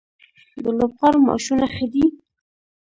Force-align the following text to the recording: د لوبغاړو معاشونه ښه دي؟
د 0.63 0.65
لوبغاړو 0.77 1.19
معاشونه 1.25 1.65
ښه 1.73 1.85
دي؟ 1.93 2.05